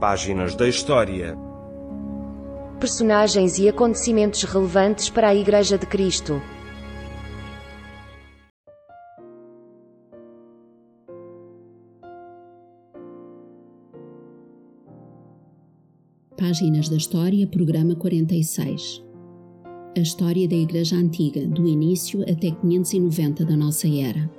Páginas 0.00 0.54
da 0.54 0.68
História. 0.68 1.34
Personagens 2.78 3.58
e 3.58 3.66
acontecimentos 3.66 4.42
relevantes 4.42 5.08
para 5.08 5.28
a 5.28 5.34
Igreja 5.34 5.78
de 5.78 5.86
Cristo. 5.86 6.42
Páginas 16.38 16.90
da 16.90 16.96
História, 16.96 17.46
Programa 17.46 17.96
46. 17.96 19.02
A 19.96 20.00
História 20.00 20.46
da 20.46 20.56
Igreja 20.56 20.96
Antiga, 20.96 21.46
do 21.46 21.66
início 21.66 22.20
até 22.24 22.50
590 22.50 23.46
da 23.46 23.56
nossa 23.56 23.88
era. 23.88 24.30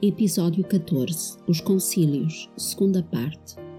Episódio 0.00 0.64
14. 0.64 1.36
Os 1.46 1.60
Concílios, 1.60 2.50
segunda 2.56 3.02
parte. 3.02 3.69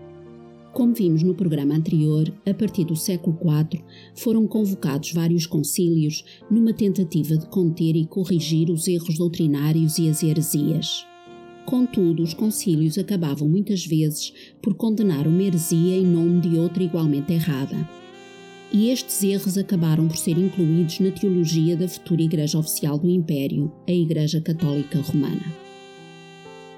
Como 0.73 0.93
vimos 0.93 1.21
no 1.21 1.35
programa 1.35 1.75
anterior, 1.75 2.33
a 2.45 2.53
partir 2.53 2.85
do 2.85 2.95
século 2.95 3.37
IV 3.37 3.83
foram 4.15 4.47
convocados 4.47 5.11
vários 5.11 5.45
concílios 5.45 6.23
numa 6.49 6.73
tentativa 6.73 7.37
de 7.37 7.45
conter 7.47 7.97
e 7.97 8.05
corrigir 8.05 8.69
os 8.69 8.87
erros 8.87 9.17
doutrinários 9.17 9.99
e 9.99 10.09
as 10.09 10.23
heresias. 10.23 11.05
Contudo, 11.65 12.23
os 12.23 12.33
concílios 12.33 12.97
acabavam 12.97 13.49
muitas 13.49 13.85
vezes 13.85 14.33
por 14.61 14.73
condenar 14.73 15.27
uma 15.27 15.43
heresia 15.43 15.97
em 15.97 16.05
nome 16.05 16.39
de 16.39 16.57
outra 16.57 16.81
igualmente 16.81 17.33
errada. 17.33 17.87
E 18.71 18.89
estes 18.89 19.21
erros 19.23 19.57
acabaram 19.57 20.07
por 20.07 20.15
ser 20.15 20.37
incluídos 20.37 21.01
na 21.01 21.11
teologia 21.11 21.75
da 21.75 21.87
futura 21.89 22.21
Igreja 22.21 22.57
Oficial 22.57 22.97
do 22.97 23.09
Império, 23.09 23.69
a 23.85 23.91
Igreja 23.91 24.39
Católica 24.39 25.01
Romana. 25.01 25.53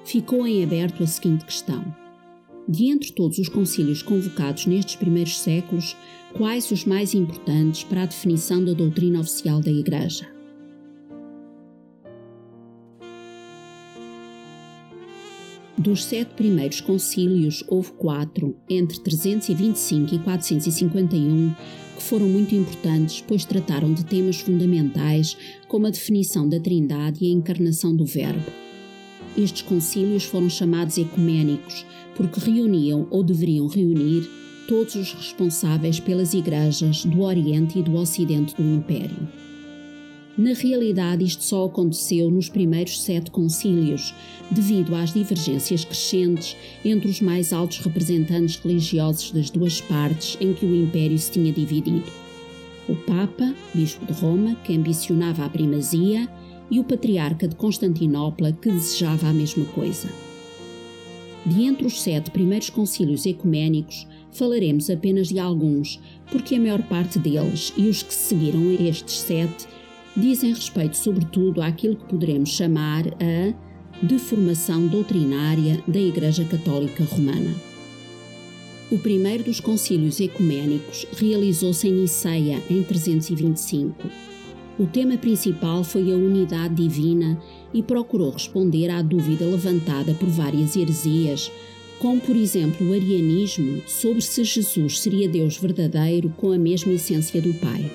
Ficou 0.03 0.47
em 0.47 0.63
aberto 0.63 1.03
a 1.03 1.07
seguinte 1.07 1.45
questão: 1.45 2.02
De 2.67 2.85
entre 2.85 3.11
todos 3.11 3.37
os 3.37 3.49
concílios 3.49 4.01
convocados 4.01 4.65
nestes 4.65 4.95
primeiros 4.95 5.37
séculos, 5.39 5.97
quais 6.33 6.71
os 6.71 6.85
mais 6.85 7.13
importantes 7.13 7.83
para 7.83 8.03
a 8.03 8.05
definição 8.05 8.63
da 8.63 8.73
doutrina 8.73 9.19
oficial 9.19 9.59
da 9.59 9.71
Igreja? 9.71 10.33
Dos 15.77 16.05
sete 16.05 16.35
primeiros 16.35 16.79
concílios, 16.79 17.61
houve 17.67 17.91
quatro, 17.93 18.55
entre 18.69 19.01
325 19.01 20.15
e 20.15 20.19
451, 20.19 21.53
que 21.97 22.03
foram 22.03 22.29
muito 22.29 22.55
importantes, 22.55 23.21
pois 23.27 23.43
trataram 23.43 23.93
de 23.93 24.05
temas 24.05 24.39
fundamentais 24.39 25.35
como 25.67 25.85
a 25.85 25.89
definição 25.89 26.47
da 26.47 26.59
Trindade 26.59 27.25
e 27.25 27.27
a 27.27 27.33
encarnação 27.33 27.93
do 27.93 28.05
Verbo. 28.05 28.62
Estes 29.37 29.61
concílios 29.63 30.23
foram 30.23 30.49
chamados 30.49 30.97
ecuménicos 30.97 31.85
porque 32.15 32.39
reuniam 32.39 33.07
ou 33.09 33.23
deveriam 33.23 33.67
reunir 33.67 34.29
todos 34.67 34.95
os 34.95 35.11
responsáveis 35.13 35.99
pelas 35.99 36.33
igrejas 36.33 37.05
do 37.05 37.21
Oriente 37.21 37.79
e 37.79 37.83
do 37.83 37.95
Ocidente 37.95 38.55
do 38.55 38.63
Império. 38.63 39.27
Na 40.35 40.53
realidade, 40.53 41.23
isto 41.23 41.43
só 41.43 41.65
aconteceu 41.65 42.31
nos 42.31 42.49
primeiros 42.49 43.03
sete 43.03 43.29
concílios, 43.29 44.15
devido 44.49 44.95
às 44.95 45.13
divergências 45.13 45.85
crescentes 45.85 46.55
entre 46.83 47.07
os 47.07 47.21
mais 47.21 47.53
altos 47.53 47.77
representantes 47.79 48.55
religiosos 48.55 49.31
das 49.31 49.51
duas 49.51 49.79
partes 49.79 50.35
em 50.41 50.53
que 50.53 50.65
o 50.65 50.75
Império 50.75 51.17
se 51.19 51.31
tinha 51.31 51.53
dividido. 51.53 52.11
O 52.89 52.95
Papa, 52.95 53.53
Bispo 53.75 54.05
de 54.05 54.13
Roma, 54.13 54.55
que 54.63 54.75
ambicionava 54.75 55.45
a 55.45 55.49
primazia, 55.49 56.27
e 56.73 56.79
o 56.79 56.83
Patriarca 56.83 57.47
de 57.47 57.55
Constantinopla, 57.55 58.51
que 58.51 58.71
desejava 58.71 59.27
a 59.27 59.33
mesma 59.33 59.63
coisa. 59.63 60.09
De 61.45 61.65
entre 61.65 61.85
os 61.85 62.01
sete 62.01 62.31
primeiros 62.31 62.71
concílios 62.71 63.27
ecuménicos, 63.27 64.07
falaremos 64.31 64.89
apenas 64.89 65.27
de 65.27 65.37
alguns, 65.37 65.99
porque 66.31 66.55
a 66.55 66.59
maior 66.59 66.81
parte 66.81 67.19
deles 67.19 67.71
e 67.77 67.87
os 67.87 68.01
que 68.01 68.11
seguiram 68.11 68.69
a 68.69 68.73
estes 68.73 69.19
sete 69.19 69.67
dizem 70.17 70.51
respeito 70.51 70.97
sobretudo 70.97 71.61
àquilo 71.61 71.95
que 71.95 72.05
poderemos 72.05 72.49
chamar 72.49 73.05
a 73.07 73.53
deformação 74.03 74.87
doutrinária 74.87 75.79
da 75.87 75.99
Igreja 75.99 76.43
Católica 76.43 77.03
Romana. 77.03 77.53
O 78.89 78.97
primeiro 78.97 79.43
dos 79.43 79.59
concílios 79.59 80.19
ecuménicos 80.19 81.05
realizou-se 81.17 81.87
em 81.87 81.93
Niceia 81.93 82.59
em 82.67 82.81
325. 82.81 84.32
O 84.77 84.87
tema 84.87 85.17
principal 85.17 85.83
foi 85.83 86.11
a 86.11 86.15
unidade 86.15 86.73
divina 86.73 87.39
e 87.71 87.83
procurou 87.83 88.31
responder 88.31 88.89
à 88.89 89.03
dúvida 89.03 89.45
levantada 89.45 90.15
por 90.15 90.27
várias 90.27 90.75
heresias, 90.75 91.51
como 91.99 92.19
por 92.19 92.35
exemplo 92.35 92.89
o 92.89 92.93
arianismo 92.93 93.83
sobre 93.87 94.21
se 94.21 94.43
Jesus 94.43 94.99
seria 94.99 95.29
Deus 95.29 95.57
verdadeiro 95.57 96.29
com 96.37 96.51
a 96.51 96.57
mesma 96.57 96.93
essência 96.93 97.39
do 97.39 97.53
Pai. 97.53 97.89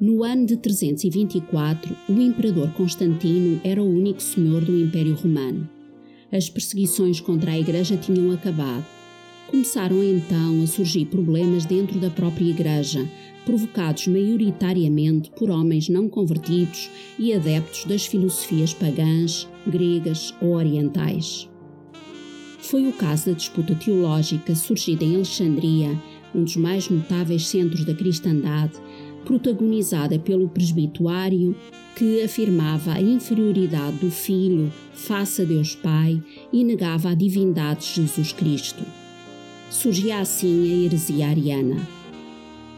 No 0.00 0.24
ano 0.24 0.46
de 0.46 0.56
324, 0.56 1.96
o 2.08 2.12
imperador 2.20 2.70
Constantino 2.72 3.60
era 3.62 3.82
o 3.82 3.88
único 3.88 4.20
senhor 4.20 4.64
do 4.64 4.76
Império 4.76 5.14
Romano. 5.14 5.68
As 6.30 6.50
perseguições 6.50 7.20
contra 7.20 7.52
a 7.52 7.58
Igreja 7.58 7.96
tinham 7.96 8.32
acabado. 8.32 8.95
Começaram 9.48 10.02
então 10.02 10.62
a 10.62 10.66
surgir 10.66 11.06
problemas 11.06 11.64
dentro 11.64 12.00
da 12.00 12.10
própria 12.10 12.50
Igreja, 12.50 13.08
provocados 13.44 14.08
maioritariamente 14.08 15.30
por 15.30 15.50
homens 15.50 15.88
não 15.88 16.08
convertidos 16.08 16.90
e 17.16 17.32
adeptos 17.32 17.84
das 17.84 18.04
filosofias 18.04 18.74
pagãs, 18.74 19.48
gregas 19.64 20.34
ou 20.40 20.54
orientais. 20.54 21.48
Foi 22.58 22.88
o 22.88 22.92
caso 22.92 23.26
da 23.26 23.32
disputa 23.36 23.76
teológica 23.76 24.52
surgida 24.56 25.04
em 25.04 25.14
Alexandria, 25.14 25.96
um 26.34 26.42
dos 26.42 26.56
mais 26.56 26.90
notáveis 26.90 27.46
centros 27.46 27.84
da 27.84 27.94
cristandade, 27.94 28.72
protagonizada 29.24 30.18
pelo 30.18 30.48
presbituário 30.48 31.54
que 31.94 32.20
afirmava 32.22 32.94
a 32.94 33.00
inferioridade 33.00 33.98
do 33.98 34.10
Filho 34.10 34.72
face 34.92 35.42
a 35.42 35.44
Deus 35.44 35.76
Pai 35.76 36.20
e 36.52 36.64
negava 36.64 37.10
a 37.10 37.14
divindade 37.14 37.86
de 37.86 37.94
Jesus 37.94 38.32
Cristo. 38.32 38.84
Surgia 39.68 40.20
assim 40.20 40.70
a 40.70 40.84
heresia 40.84 41.28
ariana. 41.28 41.76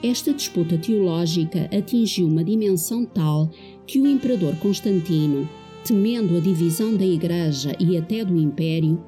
Esta 0.03 0.33
disputa 0.33 0.79
teológica 0.79 1.69
atingiu 1.77 2.27
uma 2.27 2.43
dimensão 2.43 3.05
tal 3.05 3.51
que 3.87 4.01
o 4.01 4.07
imperador 4.07 4.57
Constantino, 4.57 5.49
temendo 5.85 6.37
a 6.37 6.41
divisão 6.41 6.97
da 6.97 7.05
Igreja 7.05 7.77
e 7.79 7.97
até 7.97 8.25
do 8.25 8.39
Império, 8.39 8.99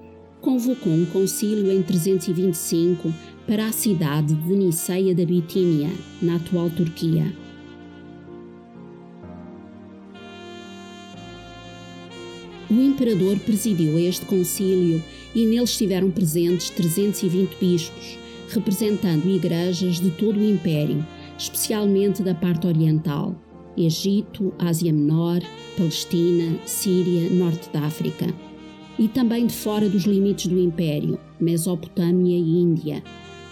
convocou 0.43 0.93
um 0.93 1.07
concílio 1.07 1.73
em 1.73 1.83
325 1.83 3.15
para 3.47 3.67
a 3.67 3.73
cidade 3.73 4.35
de 4.35 4.55
Niceia 4.55 5.15
da 5.15 5.25
Bitínia, 5.25 5.91
na 6.21 6.37
atual 6.37 6.69
Turquia. 6.71 7.33
O 12.71 12.75
imperador 12.75 13.39
presidiu 13.41 13.99
este 13.99 14.25
concílio 14.27 15.03
e 15.35 15.47
nele 15.47 15.65
estiveram 15.65 16.11
presentes 16.11 16.71
320 16.71 17.57
bispos, 17.61 18.19
representando 18.49 19.29
igrejas 19.29 20.01
de 20.01 20.11
todo 20.11 20.39
o 20.39 20.45
império, 20.45 21.07
especialmente 21.39 22.23
da 22.23 22.35
parte 22.35 22.67
oriental, 22.67 23.35
Egito, 23.77 24.53
Ásia 24.59 24.93
Menor, 24.93 25.41
Palestina, 25.77 26.59
Síria, 26.67 27.31
Norte 27.31 27.71
da 27.73 27.83
África, 27.83 28.27
e 28.99 29.09
também 29.09 29.47
de 29.47 29.55
fora 29.55 29.89
dos 29.89 30.03
limites 30.03 30.47
do 30.47 30.59
império, 30.59 31.19
Mesopotâmia 31.41 32.37
e 32.37 32.61
Índia, 32.61 33.03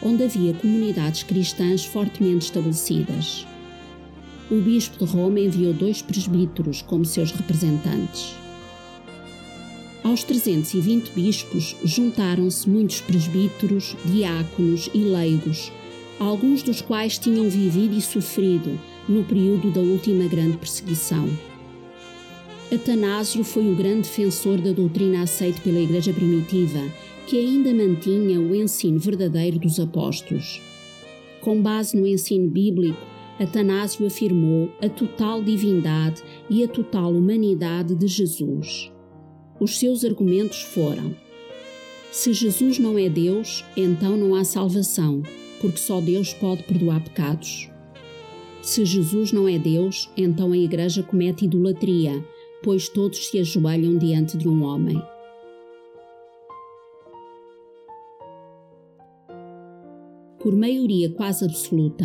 onde 0.02 0.24
havia 0.24 0.52
comunidades 0.54 1.22
cristãs 1.22 1.84
fortemente 1.84 2.46
estabelecidas. 2.46 3.46
O 4.50 4.60
bispo 4.60 5.04
de 5.04 5.10
Roma 5.10 5.40
enviou 5.40 5.72
dois 5.72 6.02
presbíteros 6.02 6.82
como 6.82 7.04
seus 7.04 7.32
representantes. 7.32 8.34
Aos 10.02 10.22
320 10.22 11.10
bispos 11.10 11.76
juntaram-se 11.84 12.68
muitos 12.68 13.00
presbíteros, 13.00 13.96
diáconos 14.04 14.88
e 14.94 14.98
leigos, 14.98 15.72
alguns 16.18 16.62
dos 16.62 16.80
quais 16.80 17.18
tinham 17.18 17.48
vivido 17.48 17.94
e 17.96 18.00
sofrido 18.00 18.78
no 19.08 19.24
período 19.24 19.70
da 19.70 19.80
última 19.80 20.28
grande 20.28 20.56
perseguição. 20.56 21.28
Atanásio 22.72 23.42
foi 23.42 23.70
o 23.70 23.74
grande 23.74 24.02
defensor 24.02 24.58
da 24.58 24.72
doutrina 24.72 25.22
aceita 25.22 25.60
pela 25.62 25.80
Igreja 25.80 26.12
primitiva, 26.12 26.80
que 27.26 27.38
ainda 27.38 27.72
mantinha 27.72 28.40
o 28.40 28.54
ensino 28.54 28.98
verdadeiro 28.98 29.58
dos 29.58 29.80
apóstolos. 29.80 30.60
Com 31.40 31.60
base 31.60 31.96
no 31.96 32.06
ensino 32.06 32.48
bíblico, 32.50 33.00
Atanásio 33.38 34.06
afirmou 34.06 34.70
a 34.82 34.88
total 34.88 35.42
divindade 35.42 36.22
e 36.50 36.62
a 36.62 36.68
total 36.68 37.12
humanidade 37.12 37.94
de 37.94 38.06
Jesus. 38.06 38.90
Os 39.60 39.78
seus 39.78 40.04
argumentos 40.04 40.62
foram: 40.62 41.14
se 42.10 42.32
Jesus 42.32 42.78
não 42.78 42.98
é 42.98 43.08
Deus, 43.08 43.64
então 43.76 44.16
não 44.16 44.34
há 44.34 44.44
salvação, 44.44 45.22
porque 45.60 45.78
só 45.78 46.00
Deus 46.00 46.32
pode 46.32 46.62
perdoar 46.62 47.02
pecados. 47.02 47.68
Se 48.62 48.84
Jesus 48.84 49.32
não 49.32 49.48
é 49.48 49.58
Deus, 49.58 50.08
então 50.16 50.52
a 50.52 50.58
Igreja 50.58 51.02
comete 51.02 51.44
idolatria, 51.44 52.24
pois 52.62 52.88
todos 52.88 53.28
se 53.28 53.38
ajoelham 53.38 53.96
diante 53.96 54.36
de 54.36 54.48
um 54.48 54.62
homem. 54.62 55.00
Por 60.38 60.56
maioria 60.56 61.10
quase 61.10 61.44
absoluta, 61.44 62.04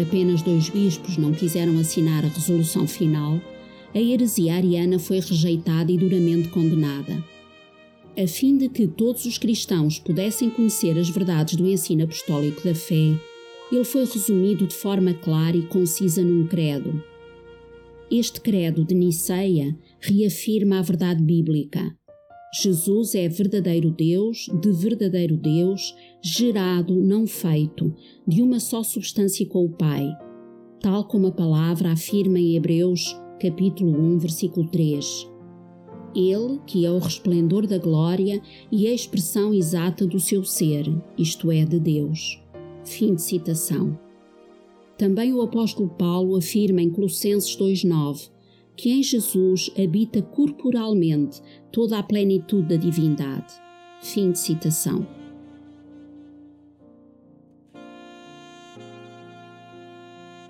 apenas 0.00 0.40
dois 0.40 0.68
bispos 0.68 1.16
não 1.16 1.32
quiseram 1.32 1.78
assinar 1.78 2.24
a 2.24 2.28
resolução 2.28 2.86
final, 2.86 3.40
a 3.94 4.00
heresia 4.00 4.54
ariana 4.54 4.98
foi 4.98 5.20
rejeitada 5.20 5.92
e 5.92 5.98
duramente 5.98 6.48
condenada. 6.48 7.22
A 8.16 8.26
fim 8.26 8.56
de 8.56 8.68
que 8.68 8.86
todos 8.86 9.24
os 9.24 9.38
cristãos 9.38 9.98
pudessem 9.98 10.50
conhecer 10.50 10.98
as 10.98 11.08
verdades 11.08 11.56
do 11.56 11.66
ensino 11.66 12.04
apostólico 12.04 12.62
da 12.62 12.74
fé, 12.74 13.18
ele 13.70 13.84
foi 13.84 14.04
resumido 14.04 14.66
de 14.66 14.74
forma 14.74 15.14
clara 15.14 15.56
e 15.56 15.62
concisa 15.62 16.22
num 16.22 16.46
credo. 16.46 17.02
Este 18.10 18.38
credo 18.40 18.84
de 18.84 18.94
Niceia 18.94 19.74
reafirma 19.98 20.78
a 20.78 20.82
verdade 20.82 21.22
bíblica. 21.22 21.96
Jesus 22.54 23.14
é 23.14 23.26
verdadeiro 23.30 23.90
Deus, 23.90 24.46
de 24.60 24.70
verdadeiro 24.72 25.38
Deus, 25.38 25.94
gerado, 26.22 26.94
não 26.94 27.26
feito, 27.26 27.94
de 28.28 28.42
uma 28.42 28.60
só 28.60 28.82
substância 28.82 29.46
com 29.46 29.64
o 29.64 29.70
Pai, 29.70 30.06
tal 30.78 31.08
como 31.08 31.28
a 31.28 31.32
palavra 31.32 31.92
afirma 31.92 32.38
em 32.38 32.54
Hebreus, 32.54 33.16
capítulo 33.42 33.90
1, 33.90 34.18
versículo 34.18 34.68
3. 34.68 35.28
Ele, 36.14 36.60
que 36.64 36.86
é 36.86 36.90
o 36.92 36.98
resplendor 36.98 37.66
da 37.66 37.76
glória 37.76 38.40
e 38.70 38.86
a 38.86 38.92
expressão 38.92 39.52
exata 39.52 40.06
do 40.06 40.20
seu 40.20 40.44
ser, 40.44 40.86
isto 41.18 41.50
é, 41.50 41.64
de 41.64 41.80
Deus. 41.80 42.40
Fim 42.84 43.16
de 43.16 43.22
citação. 43.22 43.98
Também 44.96 45.32
o 45.32 45.42
apóstolo 45.42 45.88
Paulo 45.88 46.36
afirma 46.36 46.80
em 46.80 46.90
Colossenses 46.90 47.56
2:9 47.56 48.30
que 48.76 48.90
em 48.90 49.02
Jesus 49.02 49.70
habita 49.76 50.22
corporalmente 50.22 51.42
toda 51.70 51.98
a 51.98 52.02
plenitude 52.02 52.68
da 52.68 52.76
divindade. 52.76 53.52
Fim 54.00 54.32
de 54.32 54.38
citação. 54.38 55.06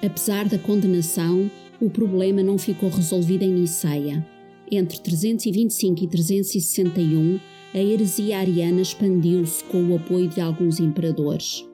Apesar 0.00 0.48
da 0.48 0.58
condenação, 0.58 1.50
o 1.82 1.90
problema 1.90 2.44
não 2.44 2.56
ficou 2.56 2.88
resolvido 2.88 3.43
em 3.43 3.52
Niceia. 3.52 4.25
Entre 4.70 5.00
325 5.00 6.05
e 6.05 6.06
361, 6.06 7.40
a 7.75 7.79
heresia 7.79 8.38
ariana 8.38 8.81
expandiu-se 8.81 9.64
com 9.64 9.82
o 9.88 9.96
apoio 9.96 10.29
de 10.29 10.40
alguns 10.40 10.79
imperadores. 10.79 11.67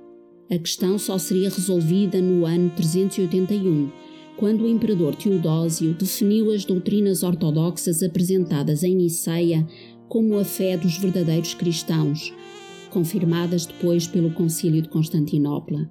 A 0.51 0.57
questão 0.57 0.99
só 0.99 1.19
seria 1.19 1.51
resolvida 1.51 2.23
no 2.23 2.47
ano 2.47 2.71
381, 2.75 3.91
quando 4.39 4.63
o 4.63 4.69
imperador 4.69 5.15
Teodósio 5.15 5.93
definiu 5.93 6.53
as 6.53 6.65
doutrinas 6.65 7.23
ortodoxas 7.23 8.03
apresentadas 8.03 8.83
em 8.83 8.97
Niceia 8.97 9.67
como 10.09 10.39
a 10.39 10.45
fé 10.45 10.75
dos 10.79 10.97
verdadeiros 10.97 11.53
cristãos, 11.53 12.33
confirmadas 12.89 13.67
depois 13.67 14.07
pelo 14.07 14.31
Concílio 14.31 14.81
de 14.81 14.89
Constantinopla. 14.89 15.87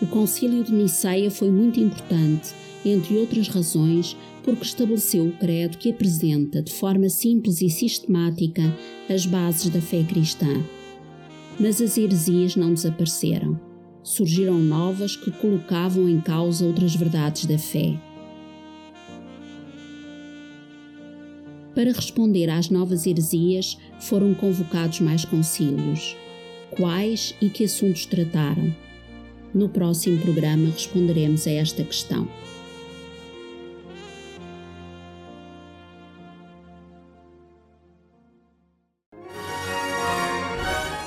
O 0.00 0.06
Concílio 0.06 0.62
de 0.62 0.72
Niceia 0.72 1.32
foi 1.32 1.50
muito 1.50 1.80
importante, 1.80 2.54
entre 2.84 3.16
outras 3.16 3.48
razões, 3.48 4.16
porque 4.42 4.64
estabeleceu 4.64 5.26
o 5.26 5.32
credo 5.32 5.78
que 5.78 5.90
apresenta 5.90 6.62
de 6.62 6.72
forma 6.72 7.08
simples 7.08 7.60
e 7.60 7.68
sistemática 7.68 8.62
as 9.08 9.26
bases 9.26 9.70
da 9.70 9.80
fé 9.80 10.02
cristã. 10.02 10.64
Mas 11.58 11.80
as 11.80 11.98
heresias 11.98 12.56
não 12.56 12.72
desapareceram 12.72 13.68
surgiram 14.08 14.58
novas 14.58 15.16
que 15.16 15.30
colocavam 15.30 16.08
em 16.08 16.18
causa 16.18 16.64
outras 16.64 16.94
verdades 16.94 17.44
da 17.44 17.58
fé. 17.58 17.94
Para 21.74 21.92
responder 21.92 22.48
às 22.48 22.70
novas 22.70 23.06
heresias, 23.06 23.76
foram 24.00 24.32
convocados 24.32 25.00
mais 25.00 25.26
concílios. 25.26 26.16
Quais 26.70 27.34
e 27.40 27.50
que 27.50 27.64
assuntos 27.64 28.06
trataram? 28.06 28.74
No 29.54 29.68
próximo 29.68 30.18
programa 30.22 30.70
responderemos 30.70 31.46
a 31.46 31.50
esta 31.50 31.84
questão. 31.84 32.26